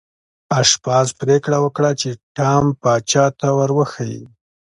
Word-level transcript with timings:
آشپز 0.59 1.07
پریکړه 1.19 1.57
وکړه 1.61 1.91
چې 2.01 2.09
ټام 2.35 2.65
پاچا 2.81 3.25
ته 3.39 3.47
ور 3.57 3.69
وښيي. 3.77 4.21